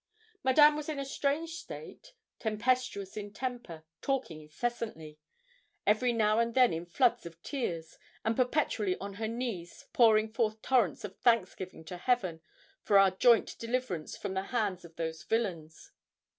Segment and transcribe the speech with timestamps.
[0.43, 5.19] Madame was in a strange state tempestuous in temper, talking incessantly
[5.85, 10.59] every now and then in floods of tears, and perpetually on her knees pouring forth
[10.63, 12.41] torrents of thanksgiving to Heaven
[12.81, 15.91] for our joint deliverance from the hands of those villains.